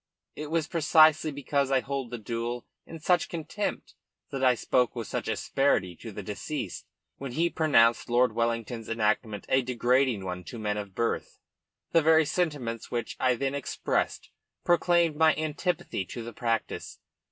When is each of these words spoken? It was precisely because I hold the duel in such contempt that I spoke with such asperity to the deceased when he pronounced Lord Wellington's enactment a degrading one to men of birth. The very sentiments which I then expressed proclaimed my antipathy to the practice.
It 0.35 0.49
was 0.49 0.65
precisely 0.67 1.29
because 1.31 1.69
I 1.69 1.81
hold 1.81 2.09
the 2.09 2.17
duel 2.17 2.65
in 2.87 2.99
such 2.99 3.29
contempt 3.29 3.93
that 4.31 4.43
I 4.43 4.55
spoke 4.55 4.95
with 4.95 5.07
such 5.07 5.27
asperity 5.27 5.95
to 5.97 6.11
the 6.11 6.23
deceased 6.23 6.87
when 7.17 7.33
he 7.33 7.51
pronounced 7.51 8.09
Lord 8.09 8.31
Wellington's 8.31 8.89
enactment 8.89 9.45
a 9.47 9.61
degrading 9.61 10.25
one 10.25 10.43
to 10.45 10.57
men 10.57 10.77
of 10.77 10.95
birth. 10.95 11.37
The 11.91 12.01
very 12.01 12.25
sentiments 12.25 12.89
which 12.89 13.15
I 13.19 13.35
then 13.35 13.53
expressed 13.53 14.31
proclaimed 14.63 15.17
my 15.17 15.35
antipathy 15.35 16.03
to 16.05 16.23
the 16.23 16.33
practice. 16.33 16.97